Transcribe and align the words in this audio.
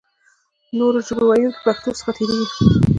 نورو 0.77 0.99
ژبو 1.07 1.23
ویونکي 1.29 1.59
پښتو 1.65 1.89
څخه 1.99 2.11
تېرېږي. 2.17 2.63